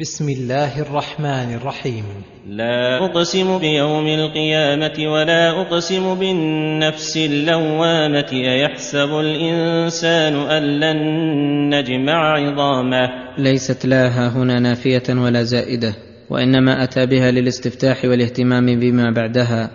[0.00, 2.04] بسم الله الرحمن الرحيم.
[2.48, 10.98] لا أقسم بيوم القيامة ولا أقسم بالنفس اللوامة أيحسب الإنسان أن لن
[11.74, 13.08] نجمع عظامه؟
[13.38, 15.94] ليست لا هنا نافية ولا زائدة
[16.30, 19.70] وإنما أتى بها للاستفتاح والاهتمام بما بعدها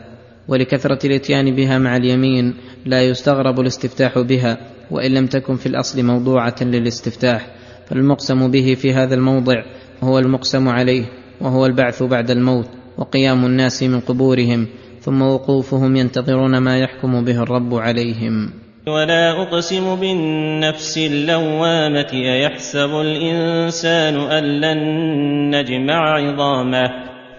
[0.48, 2.54] ولكثرة الإتيان بها مع اليمين
[2.86, 4.58] لا يستغرب الاستفتاح بها
[4.92, 7.48] وإن لم تكن في الأصل موضوعة للاستفتاح
[7.90, 9.64] فالمقسم به في هذا الموضع
[10.04, 11.04] هو المقسم عليه
[11.42, 14.68] وهو البعث بعد الموت وقيام الناس من قبورهم
[15.02, 18.50] ثم وقوفهم ينتظرون ما يحكم به الرب عليهم.
[18.88, 24.80] ولا أقسم بالنفس اللوامة أيحسب الإنسان أن لن
[25.56, 26.90] نجمع عظامه؟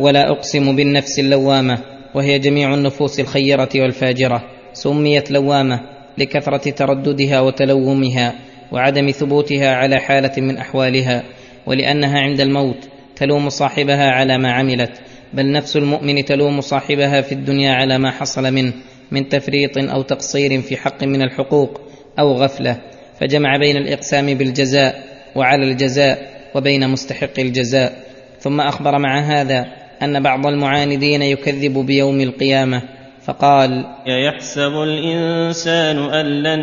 [0.01, 1.79] ولا أقسم بالنفس اللوامة
[2.15, 5.81] وهي جميع النفوس الخيرة والفاجرة سميت لوامة
[6.19, 8.35] لكثرة ترددها وتلومها
[8.73, 11.23] وعدم ثبوتها على حالة من أحوالها.
[11.67, 15.01] ولأنها عند الموت تلوم صاحبها على ما عملت
[15.33, 18.73] بل نفس المؤمن تلوم صاحبها في الدنيا على ما حصل منه
[19.11, 21.81] من تفريط أو تقصير في حق من الحقوق
[22.19, 22.81] أو غفلة
[23.21, 25.03] فجمع بين الإقسام بالجزاء
[25.37, 26.19] وعلى الجزاء
[26.55, 27.93] وبين مستحق الجزاء.
[28.41, 29.67] ثم أخبر مع هذا
[30.03, 32.83] أن بعض المعاندين يكذب بيوم القيامة
[33.25, 36.63] فقال يحسب الإنسان أن لن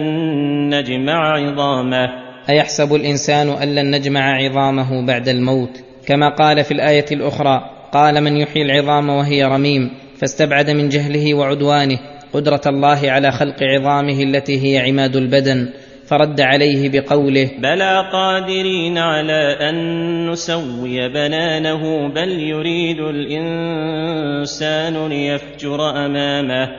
[0.76, 2.23] نجمع عظامه.
[2.50, 7.62] أيحسب الإنسان أن لن نجمع عظامه بعد الموت؟ كما قال في الآية الأخرى
[7.94, 12.00] قال من يحيي العظام وهي رميم فاستبعد من جهله وعدوانه
[12.34, 15.70] قدرة الله على خلق عظامه التي هي عماد البدن
[16.08, 19.76] فرد عليه بقوله بلى قادرين على أن
[20.32, 26.70] نسوي بنانه بل يريد الإنسان ليفجر أمامه.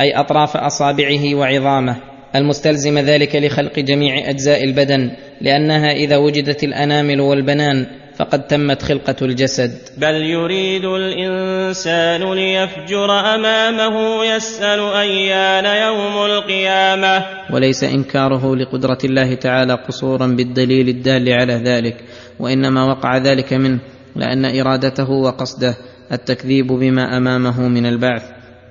[0.00, 1.96] أي أطراف أصابعه وعظامه.
[2.36, 9.70] المستلزم ذلك لخلق جميع أجزاء البدن لأنها إذا وجدت الأنامل والبنان فقد تمت خلقة الجسد.
[9.98, 17.24] بل يريد الإنسان ليفجر أمامه يسأل أيان يوم القيامة.
[17.50, 21.96] وليس إنكاره لقدرة الله تعالى قصورا بالدليل الدال على ذلك
[22.38, 23.78] وإنما وقع ذلك منه
[24.16, 25.76] لأن إرادته وقصده
[26.12, 28.22] التكذيب بما أمامه من البعث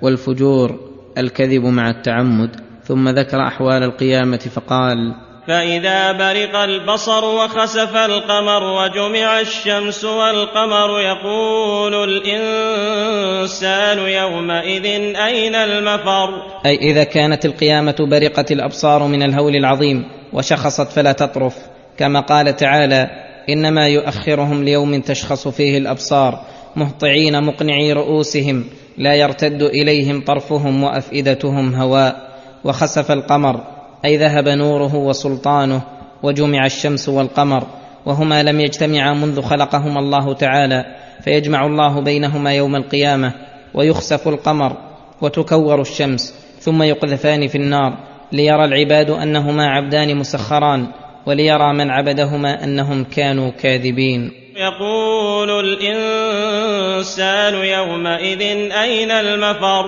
[0.01, 0.79] والفجور
[1.17, 2.62] الكذب مع التعمد.
[2.83, 5.13] ثم ذكر أحوال القيامة فقال
[5.47, 14.85] فإذا برق البصر وخسف القمر وجمع الشمس والقمر يقول الإنسان يومئذ
[15.15, 16.29] أين المفر؟
[16.65, 21.55] أي إذا كانت القيامة برقت الأبصار من الهول العظيم وشخصت فلا تطرف.
[21.97, 23.09] كما قال تعالى
[23.49, 26.45] إنما يؤخرهم ليوم تشخص فيه الأبصار
[26.75, 28.65] مهطعين مقنعي رؤوسهم
[28.97, 32.32] لا يرتد إليهم طرفهم وأفئدتهم هواء.
[32.63, 33.63] وخسف القمر
[34.05, 35.81] أي ذهب نوره وسلطانه
[36.23, 37.63] وجمع الشمس والقمر
[38.05, 40.85] وهما لم يجتمعا منذ خلقهما الله تعالى
[41.23, 43.33] فيجمع الله بينهما يوم القيامة
[43.73, 44.77] ويخسف القمر
[45.21, 47.97] وتكور الشمس ثم يقذفان في النار
[48.31, 50.87] ليرى العباد أنهما عبدان مسخران
[51.25, 54.31] وليرى من عبدهما أنهم كانوا كاذبين.
[54.55, 58.41] يقول الإنسان يومئذ
[58.71, 59.85] أين المفر؟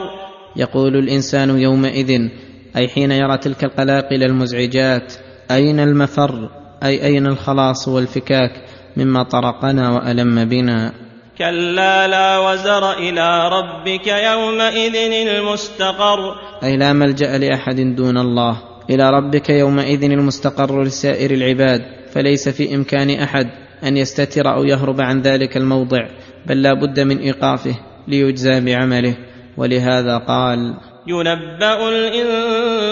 [0.56, 2.30] يقول الإنسان يومئذ
[2.78, 5.14] أي حين يرى تلك القلاقل المزعجات
[5.52, 6.50] أين المفر؟
[6.84, 8.52] أي أين الخلاص والفكاك
[8.98, 10.94] مما طرقنا وألم بنا؟
[11.38, 14.96] كلا لا وزر إلى ربك يومئذ
[15.28, 16.20] المستقر.
[16.64, 18.58] أي لا ملجأ لأحد دون الله.
[18.90, 21.82] إلى ربك يومئذ المستقر لسائر العباد
[22.12, 23.48] فليس في إمكان أحد
[23.84, 26.08] أن يستتر أو يهرب عن ذلك الموضع
[26.46, 27.76] بل لا بد من إيقافه
[28.08, 29.16] ليجزى بعمله.
[29.58, 30.76] ولهذا قال
[31.08, 32.86] ينبأ الإنسان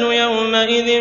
[0.00, 1.00] يومئذ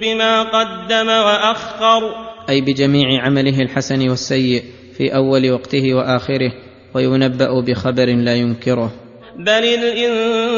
[0.00, 2.14] بما قدم وأخر.
[2.50, 4.62] أي بجميع عمله الحسن والسيء
[4.96, 6.52] في أول وقته وآخره
[6.94, 8.92] وينبأ بخبر لا ينكره.
[9.38, 10.56] بل الإنسان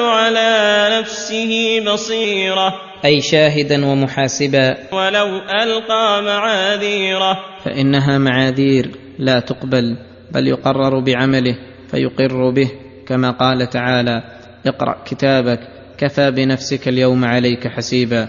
[0.00, 2.74] على نفسه بصيرة.
[3.04, 4.76] أي شاهدا ومحاسبا.
[4.92, 7.38] ولو ألقى معاذيره.
[7.64, 9.96] فإنها معاذير لا تقبل
[10.30, 11.56] بل يقرر بعمله
[11.90, 12.89] فيقر به.
[13.10, 14.22] كما قال تعالى
[14.66, 15.60] اقرأ كتابك
[15.98, 18.28] كفى بنفسك اليوم عليك حسيبا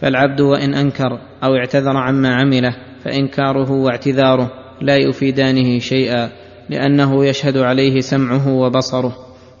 [0.00, 4.50] فالعبد وإن أنكر أو اعتذر عما عمله فإنكاره واعتذاره
[4.80, 6.28] لا يفيدانه شيئا
[6.70, 9.16] لأنه يشهد عليه سمعه وبصره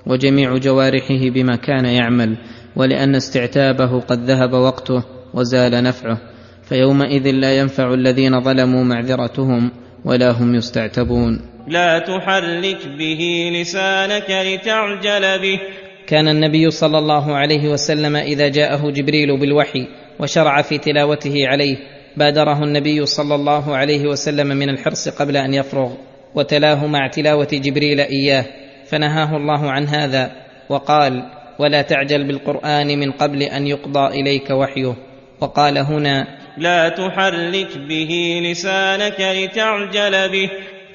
[0.06, 2.36] وجميع جوارحه بما كان يعمل
[2.76, 5.04] ولأن استعتابه قد ذهب وقته
[5.34, 6.18] وزال نفعه
[6.62, 9.70] فيومئذ لا ينفع الذين ظلموا معذرتهم
[10.04, 11.40] ولا هم يستعتبون.
[11.68, 15.60] لا تحرك به لسانك لتعجل به.
[16.06, 19.86] كان النبي صلى الله عليه وسلم إذا جاءه جبريل بالوحي
[20.20, 21.76] وشرع في تلاوته عليه
[22.16, 25.92] بادره النبي صلى الله عليه وسلم من الحرص قبل أن يفرغ
[26.34, 28.44] وتلاه مع تلاوة جبريل إياه
[28.86, 30.32] فنهاه الله عن هذا
[30.68, 31.22] وقال
[31.58, 34.94] ولا تعجل بالقرآن من قبل أن يقضى إليك وحيه
[35.40, 36.26] وقال هنا
[36.58, 40.50] لا تحرك به لسانك لتعجل به.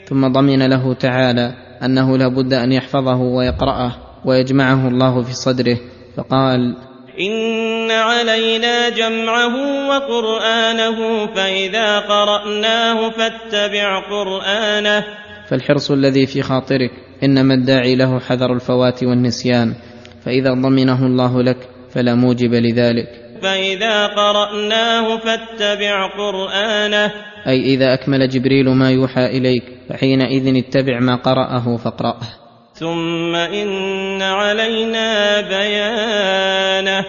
[0.07, 3.95] ثم ضمن له تعالى أنه لا بد أن يحفظه ويقرأه
[4.25, 5.77] ويجمعه الله في صدره
[6.18, 6.75] فقال
[7.19, 9.56] إن علينا جمعه
[9.89, 15.04] وقرآنه فإذا قرأناه فاتبع قرآنه.
[15.50, 16.92] فالحرص الذي في خاطرك
[17.24, 19.74] إنما الداعي له حذر الفوات والنسيان
[20.25, 21.57] فإذا ضمنه الله لك
[21.89, 23.07] فلا موجب لذلك.
[23.42, 27.12] فإذا قرأناه فاتبع قرآنه.
[27.48, 32.28] أي إذا أكمل جبريل ما يوحى إليك فحينئذ اتبع ما قرأه فاقرأه.
[32.74, 37.06] ثم إن علينا بيانه.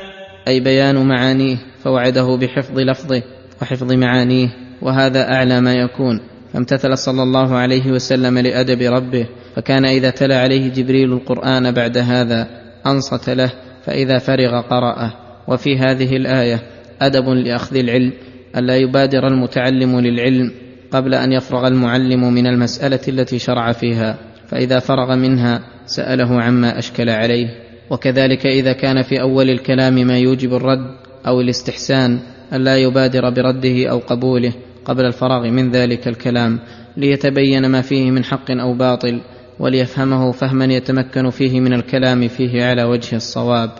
[0.48, 3.22] أي بيان معانيه فوعده بحفظ لفظه
[3.62, 4.48] وحفظ معانيه
[4.82, 6.20] وهذا أعلى ما يكون.
[6.52, 9.26] فامتثل صلى الله عليه وسلم لأدب ربه
[9.56, 12.48] فكان إذا تلا عليه جبريل القرآن بعد هذا
[12.86, 13.52] أنصت له
[13.84, 15.12] فإذا فرغ قرأه.
[15.48, 16.62] وفي هذه الآية
[17.00, 18.12] أدب لأخذ العلم
[18.56, 20.67] ألا يبادر المتعلم للعلم.
[20.92, 24.18] قبل أن يفرغ المعلم من المسألة التي شرع فيها
[24.48, 27.48] فإذا فرغ منها سأله عما أشكل عليه.
[27.90, 30.86] وكذلك إذا كان في أول الكلام ما يوجب الرد
[31.26, 32.18] أو الاستحسان
[32.52, 34.52] الا يبادر برده أو قبوله
[34.84, 36.58] قبل الفراغ من ذلك الكلام
[36.96, 39.20] ليتبين ما فيه من حق أو باطل
[39.58, 43.70] وليفهمه فهما يتمكن فيه من الكلام فيه على وجه الصواب.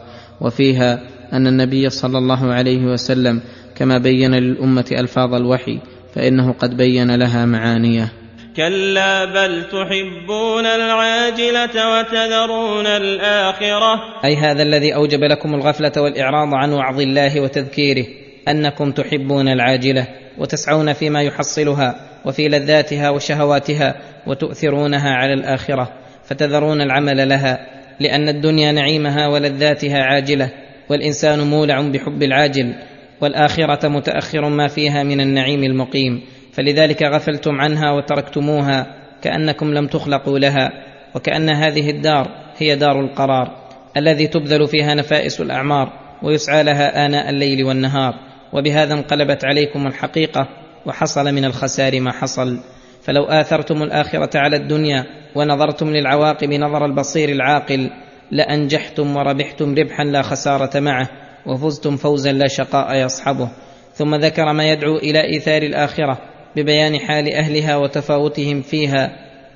[0.41, 1.01] وفيها
[1.33, 3.41] أن النبي صلى الله عليه وسلم
[3.75, 5.79] كما بين للأمة ألفاظ الوحي
[6.15, 8.13] فإنه قد بين لها معانيه.
[8.57, 14.01] كلا بل تحبون العاجلة وتذرون الآخرة.
[14.25, 18.07] أي هذا الذي أوجب لكم الغفلة والإعراض عن وعظ الله وتذكيره
[18.49, 20.07] أنكم تحبون العاجلة
[20.39, 21.95] وتسعون فيما يحصلها
[22.25, 23.95] وفي لذاتها وشهواتها
[24.27, 25.93] وتؤثرونها على الآخرة
[26.25, 27.67] فتذرون العمل لها
[28.01, 30.51] لأن الدنيا نعيمها ولذاتها عاجلة
[30.89, 32.75] والإنسان مولع بحب العاجل.
[33.21, 36.23] والآخرة متأخر ما فيها من النعيم المقيم.
[36.53, 38.87] فلذلك غفلتم عنها وتركتموها
[39.23, 40.71] كأنكم لم تخلقوا لها
[41.15, 42.29] وكأن هذه الدار
[42.59, 45.93] هي دار القرار الذي تبذل فيها نفائس الأعمار
[46.23, 48.15] ويسعى لها آناء الليل والنهار.
[48.53, 50.49] وبهذا انقلبت عليكم الحقيقة
[50.87, 52.59] وحصل من الخسار ما حصل.
[53.03, 57.91] فلو آثرتم الآخرة على الدنيا ونظرتم للعواقب نظر البصير العاقل
[58.31, 61.28] لأنجحتم وربحتم ربحا لا خسارة معه.
[61.47, 63.49] وفزتم فوزا لا شقاء يصحبه.
[63.95, 66.19] ثم ذكر ما يدعو إلى إيثار الآخرة
[66.57, 69.11] ببيان حال أهلها وتفاوتهم فيها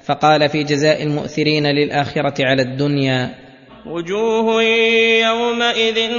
[0.05, 3.35] فقال في جزاء المؤثرين للآخرة على الدنيا.
[3.87, 4.63] وجوه
[5.23, 6.11] يومئذ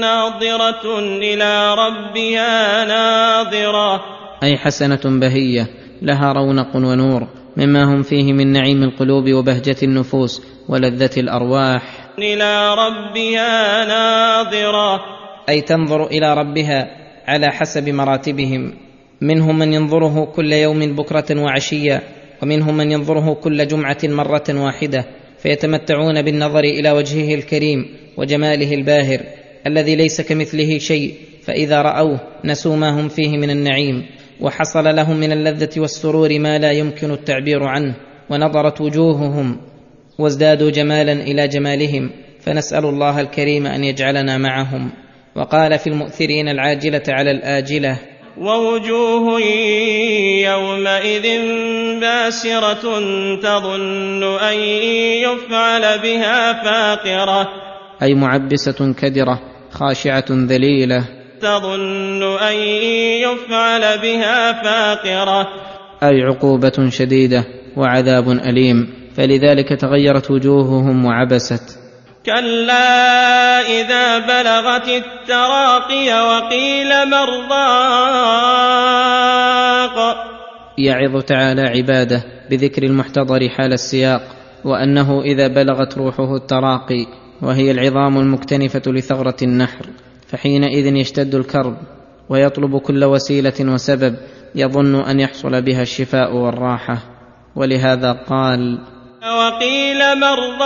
[0.00, 4.00] ناظرة إلى ربها ناظرة.
[4.42, 5.66] أي حسنة بهية
[6.02, 7.39] لها رونق ونور.
[7.60, 11.82] مما هم فيه من نعيم القلوب وبهجة النفوس ولذة الأرواح.
[12.18, 15.00] إلى ربها ناظرة.
[15.48, 16.86] أي تنظر إلى ربها
[17.26, 18.72] على حسب مراتبهم.
[19.20, 22.00] منهم من ينظره كل يوم بكرة وعشيا
[22.42, 25.04] ومنهم من ينظره كل جمعة مرة واحدة.
[25.38, 27.86] فيتمتعون بالنظر إلى وجهه الكريم
[28.16, 29.20] وجماله الباهر
[29.66, 31.14] الذي ليس كمثله شيء.
[31.42, 34.06] فإذا رأوه نسوا ما هم فيه من النعيم.
[34.42, 37.94] وحصل لهم من اللذة والسرور ما لا يمكن التعبير عنه
[38.30, 39.60] ونظرت وجوههم
[40.18, 42.10] وازدادوا جمالا إلى جمالهم
[42.40, 44.92] فنسأل الله الكريم أن يجعلنا معهم.
[45.36, 47.98] وقال في المؤثرين العاجلة على الآجلة
[48.38, 49.40] ووجوه
[50.40, 51.26] يومئذ
[52.00, 52.82] باسرة
[53.42, 54.58] تظن أن
[55.24, 57.48] يفعل بها فاقرة.
[58.02, 61.19] أي معبسة كدرة خاشعة ذليلة.
[61.42, 62.54] تظن أن
[63.22, 65.48] يفعل بها فاقرة.
[66.02, 67.44] أي عقوبة شديدة
[67.76, 69.00] وعذاب أليم.
[69.16, 71.78] فلذلك تغيرت وجوههم وعبست.
[72.26, 78.00] كلا إذا بلغت التراقي وقيل مرضاق.
[80.78, 84.22] يعظ تعالى عباده بذكر المحتضر حال السياق
[84.64, 87.06] وأنه إذا بلغت روحه التراقي
[87.42, 89.86] وهي العظام المكتنفة لثغرة النحر.
[90.30, 91.76] فحينئذ يشتد الكرب
[92.28, 94.16] ويطلب كل وسيلة وسبب
[94.54, 96.98] يظن أن يحصل بها الشفاء والراحة.
[97.56, 98.78] ولهذا قال
[99.22, 100.60] وقيل مرضاق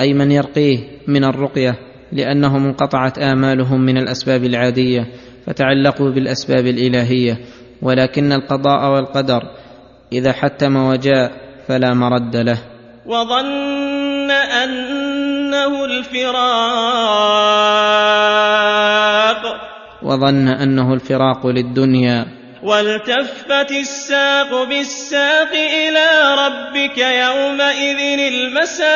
[0.00, 1.78] أي من يرقيه من الرقية
[2.12, 5.06] لأنهم انقطعت آمالهم من الأسباب العادية
[5.46, 7.38] فتعلقوا بالأسباب الإلهية.
[7.82, 9.42] ولكن القضاء والقدر
[10.12, 11.32] إذا حتم وجاء
[11.68, 12.75] فلا مرد له.
[13.06, 16.36] وظن أنه الفراق.
[20.02, 22.26] وظن أنه الفراق للدنيا.
[22.62, 28.86] والتفت الساق بالساق إلى ربك يومئذ المساق.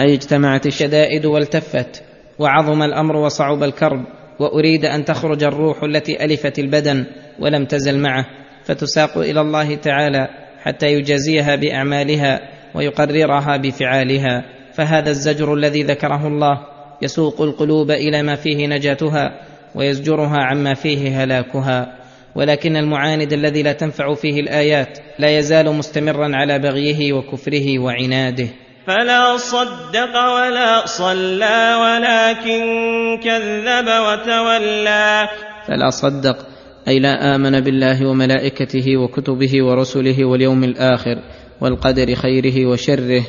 [0.00, 2.02] أي اجتمعت الشدائد والتفت
[2.38, 4.04] وعظم الأمر وصعب الكرب
[4.38, 7.06] وأريد أن تخرج الروح التي ألفت البدن
[7.38, 8.26] ولم تزل معه
[8.64, 10.47] فتساق إلى الله تعالى.
[10.62, 12.40] حتى يجازيها بأعمالها
[12.74, 16.60] ويقررها بفعالها فهذا الزجر الذي ذكره الله
[17.02, 19.40] يسوق القلوب إلى ما فيه نجاتها
[19.74, 21.98] ويزجرها عما فيه هلاكها.
[22.34, 28.48] ولكن المعاند الذي لا تنفع فيه الآيات لا يزال مستمرا على بغيه وكفره وعناده.
[28.86, 32.60] فلا صدق ولا صلى ولكن
[33.24, 35.28] كذب وتولى.
[35.66, 36.46] فلا صدق
[36.88, 41.18] أي لا آمن بالله وملائكته وكتبه ورسله واليوم الآخر
[41.60, 43.22] والقدر خيره وشره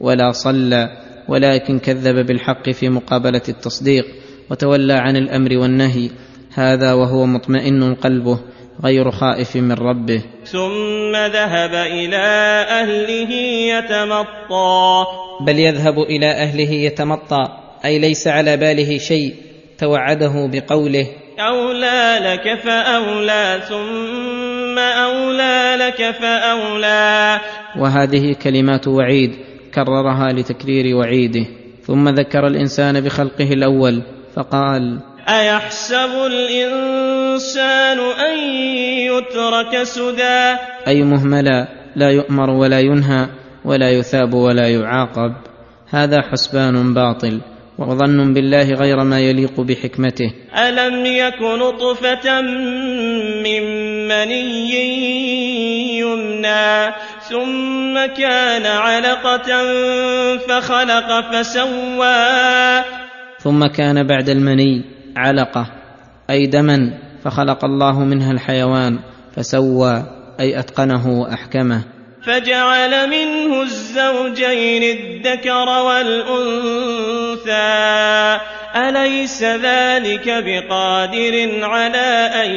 [0.00, 0.88] ولا صلى
[1.28, 4.06] ولكن كذب بالحق في مقابلة التصديق
[4.50, 6.10] وتولى عن الأمر والنهي.
[6.54, 8.38] هذا وهو مطمئن قلبه
[8.84, 10.22] غير خائف من ربه.
[10.44, 12.26] ثم ذهب إلى
[12.70, 13.32] أهله
[13.76, 15.04] يتمطى.
[15.46, 17.48] بل يذهب إلى أهله يتمطى
[17.84, 19.34] أي ليس على باله شيء
[19.78, 21.06] توعده بقوله
[21.40, 27.40] أولى لك فأولى ثم أولى لك فأولى.
[27.78, 29.36] وهذه كلمات وعيد
[29.74, 31.46] كررها لتكرير وعيده.
[31.82, 34.02] ثم ذكر الإنسان بخلقه الأول
[34.36, 38.38] فقال أيحسب الإنسان أن
[38.98, 40.56] يترك سدى؟
[40.88, 43.26] أي مهملا لا يؤمر ولا ينهى
[43.64, 45.32] ولا يثاب ولا يعاقب.
[45.90, 47.40] هذا حسبان باطل.
[47.78, 50.32] وظن بالله غير ما يليق بحكمته.
[50.56, 52.40] ألم يك نطفة
[53.44, 53.62] من
[54.08, 59.48] مني يمنى ثم كان علقة
[60.48, 62.84] فخلق فسوى.
[63.38, 64.84] ثم كان بعد المني
[65.16, 65.66] علقة
[66.30, 68.98] أي دما فخلق الله منها الحيوان
[69.36, 70.02] فسوى
[70.40, 71.95] أي أتقنه وأحكمه.
[72.26, 76.16] فجعل منه الزوجين الذكر والأنثى.
[78.76, 82.50] أليس ذلك بقادر على أن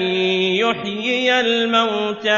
[0.55, 2.29] يحيي الموتى؟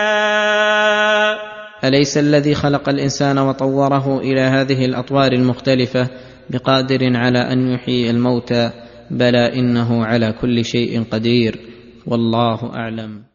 [1.83, 6.07] أليس الذي خلق الإنسان وطوره إلى هذه الأطوار المختلفة
[6.49, 8.71] بقادر على أن يحيي الموتى؟
[9.11, 11.55] بلى إنه على كل شيء قدير.
[12.07, 13.30] والله أعلم.